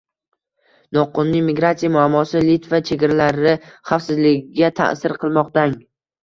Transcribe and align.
Noqonuniy 0.97 1.43
migratsiya 1.49 1.91
muammosi 1.95 2.41
Litva 2.47 2.79
chegaralari 2.87 3.53
xavfsizligiga 3.91 4.73
ta’sir 4.81 5.17
qilmoqdang 5.27 5.79